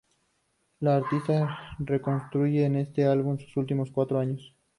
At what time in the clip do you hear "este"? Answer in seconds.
2.75-3.05